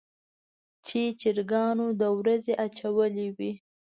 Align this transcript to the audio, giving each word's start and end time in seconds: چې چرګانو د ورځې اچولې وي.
چې 0.85 1.01
چرګانو 1.21 1.87
د 1.99 2.01
ورځې 2.19 2.53
اچولې 2.65 3.27
وي. 3.37 3.51